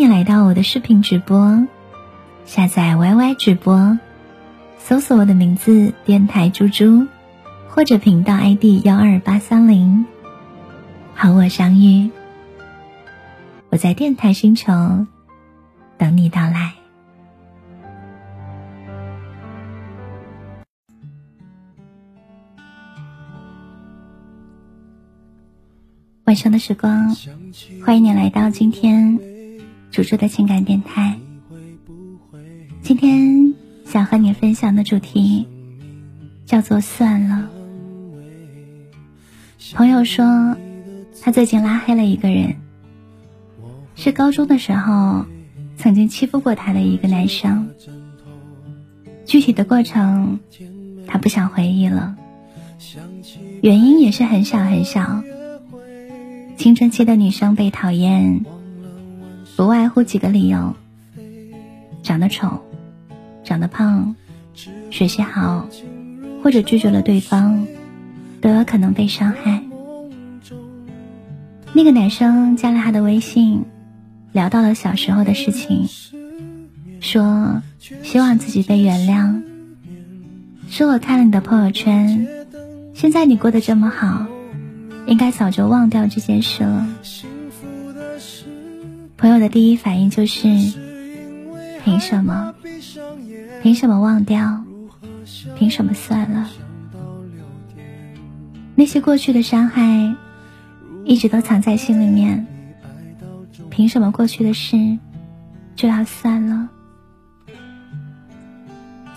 [0.00, 1.66] 你来到我的视频直播，
[2.46, 3.98] 下载 YY 直播，
[4.78, 7.06] 搜索我的名字“电台猪猪”，
[7.68, 10.06] 或者频道 ID 幺二八三零，
[11.14, 12.10] 和我相遇。
[13.68, 14.72] 我在电台星球
[15.98, 16.72] 等你到来。
[26.24, 27.14] 晚上的时光，
[27.84, 29.39] 欢迎你来到今天。
[29.90, 31.18] 主主的情感电台，
[32.80, 35.48] 今天想和你分享的主题
[36.46, 37.50] 叫做“算了”。
[39.74, 40.56] 朋友说，
[41.20, 42.54] 他最近拉黑了一个人，
[43.96, 45.26] 是高中的时候
[45.76, 47.70] 曾经欺负过他的一个男生。
[49.24, 50.38] 具体的过程，
[51.08, 52.16] 他不想回忆了，
[53.60, 55.24] 原因也是很小很小。
[56.56, 58.44] 青春期的女生被讨厌。
[59.60, 60.74] 不外乎几个理由：
[62.02, 62.64] 长得丑、
[63.44, 64.16] 长得胖、
[64.90, 65.68] 学习好，
[66.42, 67.66] 或者拒绝了对方，
[68.40, 69.62] 都有可能被伤害。
[71.74, 73.66] 那个男生加了他的微信，
[74.32, 75.86] 聊到了小时候的事情，
[77.00, 77.60] 说
[78.02, 79.42] 希望自己被原谅。
[80.70, 82.26] 说我看了你的朋友圈，
[82.94, 84.24] 现在你过得这么好，
[85.04, 86.88] 应该早就忘掉这件事了。
[89.20, 90.48] 朋友的第一反应就是：
[91.84, 92.54] 凭什么？
[93.62, 94.64] 凭什么忘掉？
[95.58, 96.48] 凭什么算了？
[98.74, 100.16] 那些过去的伤害，
[101.04, 102.46] 一直都藏在心里面。
[103.68, 104.98] 凭什么过去的事
[105.76, 106.70] 就要算了？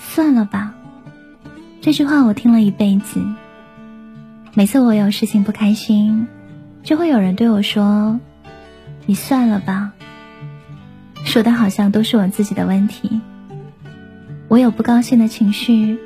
[0.00, 0.74] 算了吧。
[1.80, 3.24] 这句话我听了一辈子。
[4.54, 6.26] 每次我有事情不开心，
[6.82, 8.18] 就会有人对我说。
[9.06, 9.92] 你算了吧，
[11.24, 13.20] 说的好像都是我自己的问题。
[14.48, 15.98] 我有不高兴的情绪，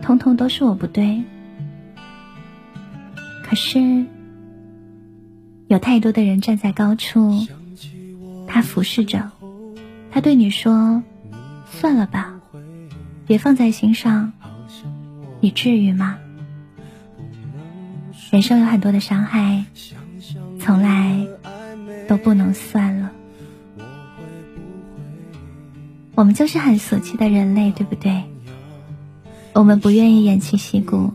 [0.00, 1.22] 通通都是我不对。
[3.42, 4.06] 可是，
[5.66, 7.46] 有太多的人站在高处，
[8.46, 9.30] 他俯视着，
[10.10, 11.02] 他对你说
[11.70, 12.40] ：“算了吧，
[13.26, 14.32] 别放在心上。”
[15.42, 16.18] 你至于吗？
[18.30, 19.64] 人生有很多的伤害，
[20.60, 21.26] 从来。
[22.10, 23.12] 都不能算了，
[26.16, 28.24] 我们就是很俗气的人类，对不对？
[29.52, 31.12] 我们不愿意偃旗息鼓，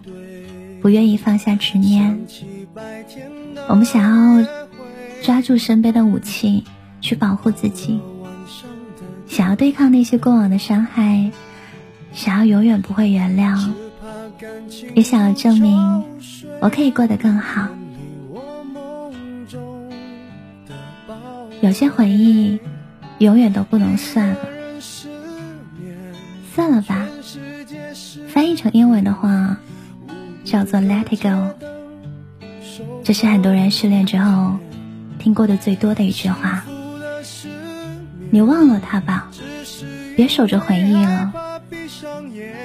[0.81, 2.25] 不愿意放下执念，
[3.67, 4.01] 我们想
[4.39, 4.47] 要
[5.22, 6.63] 抓住身边的武器
[7.01, 8.00] 去保护自己，
[9.27, 11.29] 想要对抗那些过往的伤害，
[12.13, 13.69] 想要永远不会原谅，
[14.94, 16.06] 也想要证明
[16.62, 17.67] 我可以过得更好。
[21.61, 22.59] 有些回忆，
[23.17, 24.38] 永远都不能算了，
[26.53, 27.07] 算了吧。
[28.27, 29.57] 翻译成英文的话，
[30.44, 31.55] 叫做 “Let it go”。
[33.03, 34.57] 这是很多人失恋之后
[35.19, 36.65] 听过的最多的一句话。
[38.31, 39.29] 你忘了他吧，
[40.15, 41.31] 别守着回忆了。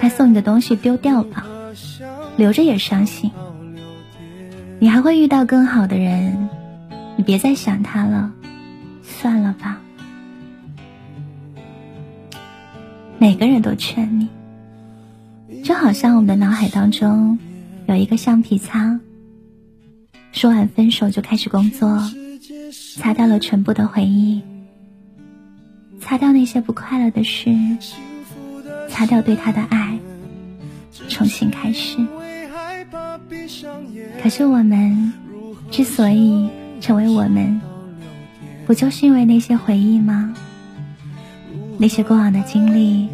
[0.01, 1.47] 他送你的东西丢掉吧，
[2.37, 3.31] 留着也伤心。
[4.79, 6.49] 你还会遇到更好的人，
[7.17, 8.33] 你别再想他了。
[9.21, 9.79] 算了吧，
[13.19, 14.27] 每个人都劝你，
[15.63, 17.39] 就好像我们的脑海当中
[17.87, 18.99] 有一个橡皮擦，
[20.33, 22.03] 说完分手就开始工作，
[22.97, 24.41] 擦掉了全部的回忆，
[26.01, 27.55] 擦掉那些不快乐的事，
[28.89, 29.99] 擦掉对他的爱，
[31.11, 31.99] 重新开始。
[34.23, 35.13] 可是我们
[35.71, 36.49] 之所以
[36.81, 37.61] 成为我们。
[38.71, 40.33] 不就是因为那些回忆吗？
[41.77, 43.09] 那些过往的经历，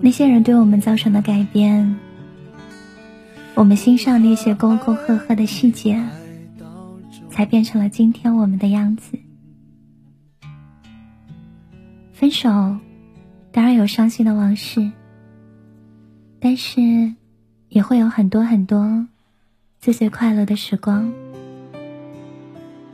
[0.00, 1.96] 那些人对我们造成的改变，
[3.54, 6.04] 我们心上那些沟沟壑壑的细节，
[7.30, 9.16] 才变成了今天我们的样子。
[12.12, 12.76] 分手，
[13.52, 14.90] 当然有伤心的往事，
[16.40, 17.14] 但是
[17.68, 19.06] 也会有很多很多
[19.78, 21.12] 最最快乐的时光。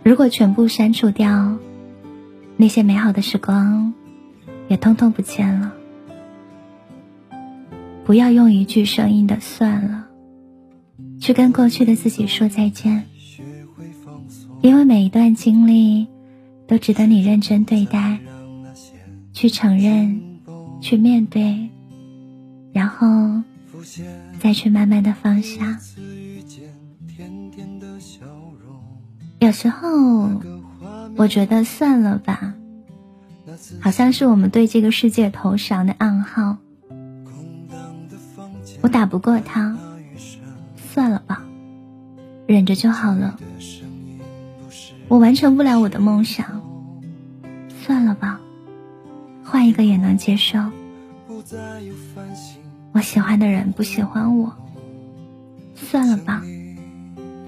[0.02, 1.58] 如果全部删除掉
[2.56, 3.93] 那些美好的时光，
[4.69, 5.72] 也通通不见了。
[8.04, 10.08] 不要用一句生硬的“算了”，
[11.20, 13.04] 去跟过去的自己说再见，
[14.60, 16.08] 因为每一段经历
[16.66, 18.19] 都值得你认真对待，
[19.32, 20.20] 去承认，
[20.81, 21.70] 去面对，
[22.72, 23.43] 然后
[24.40, 25.78] 再去慢慢的放下。
[29.43, 30.31] 有时候，
[31.17, 32.55] 我觉得算了吧，
[33.81, 36.59] 好像是我们对这个世界投降的暗号。
[38.83, 39.77] 我打不过他，
[40.77, 41.43] 算了吧，
[42.47, 43.37] 忍着就好了。
[45.09, 46.62] 我完成不了我的梦想，
[47.85, 48.41] 算了吧，
[49.43, 50.61] 换一个也能接受。
[52.93, 54.56] 我喜欢的人不喜欢我，
[55.75, 56.44] 算了吧，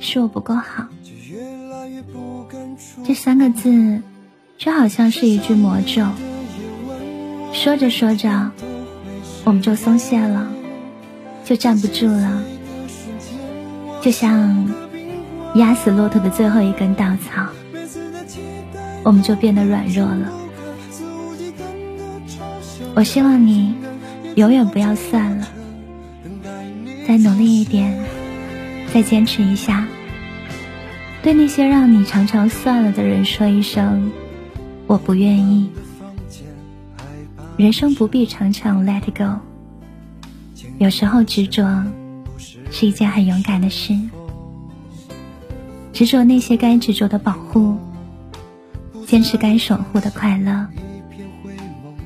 [0.01, 0.89] 是我不够好。
[3.03, 4.01] 这三个字，
[4.59, 6.07] 就好像是一句魔咒。
[7.53, 8.51] 说着说着，
[9.45, 10.47] 我们就松懈了，
[11.45, 12.43] 就站不住了，
[14.01, 14.69] 就像
[15.55, 17.47] 压死骆驼的最后一根稻草，
[19.03, 20.33] 我们就变得软弱了。
[22.95, 23.75] 我希望你
[24.37, 25.49] 永远不要算了，
[27.07, 27.97] 再努力一点，
[28.93, 29.87] 再坚持一下。
[31.25, 34.13] 对那些让你常常算了的人说一声，
[34.87, 35.71] 我不愿意。
[37.57, 39.41] 人生不必常常 let it go，
[40.77, 41.83] 有时候执着
[42.71, 43.99] 是一件很勇敢的事。
[45.95, 47.79] 执着那些该执着的保护，
[49.07, 50.67] 坚持该守护的快乐。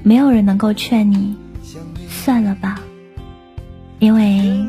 [0.04, 1.36] 没有人能够劝你
[2.08, 2.78] 算了吧，
[3.98, 4.64] 因为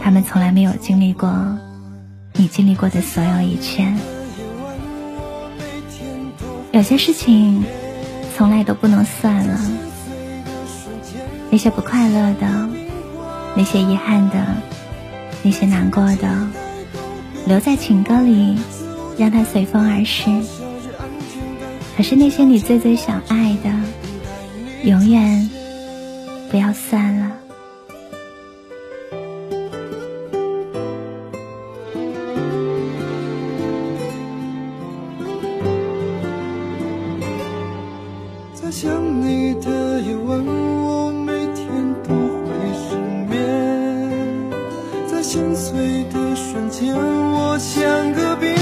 [0.00, 1.28] 他们从来没有经历过。
[2.40, 3.86] 你经历过的所有一切，
[6.72, 7.62] 有些事情
[8.34, 9.60] 从来都不能算了。
[11.50, 12.66] 那些不快乐的，
[13.54, 14.42] 那些遗憾的，
[15.42, 16.48] 那些难过的，
[17.44, 18.56] 留在情歌里，
[19.18, 20.30] 让它随风而逝。
[21.94, 23.70] 可是那些你最最想爱的，
[24.88, 25.50] 永远
[26.50, 27.39] 不要算了。
[38.70, 41.66] 想你的夜晚，我每天
[42.04, 42.96] 都会失
[43.28, 43.36] 眠。
[45.08, 48.54] 在心碎的瞬间，我像个冰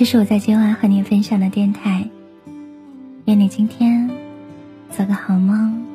[0.00, 2.08] 这是我在今晚和你分享的电台，
[3.26, 4.08] 愿你今天
[4.90, 5.89] 做个好梦。